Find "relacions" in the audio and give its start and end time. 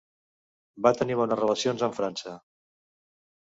1.41-1.85